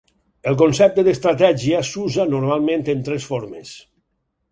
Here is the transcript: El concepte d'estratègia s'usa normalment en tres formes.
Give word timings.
El 0.51 0.55
concepte 0.59 1.03
d'estratègia 1.07 1.81
s'usa 1.89 2.25
normalment 2.31 2.87
en 2.95 3.05
tres 3.11 3.29
formes. 3.33 3.75